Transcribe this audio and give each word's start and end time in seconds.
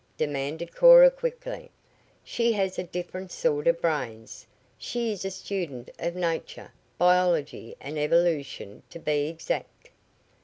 demanded 0.17 0.73
Cora 0.75 1.11
quickly. 1.11 1.69
"She 2.23 2.53
has 2.53 2.79
a 2.79 2.83
different 2.83 3.31
sort 3.31 3.67
of 3.67 3.79
brains. 3.79 4.47
She 4.79 5.11
is 5.11 5.23
a 5.23 5.29
student 5.29 5.91
of 5.99 6.15
nature 6.15 6.71
biology 6.97 7.75
and 7.79 7.99
evolution, 7.99 8.81
to 8.89 8.97
be 8.97 9.29
exact." 9.29 9.91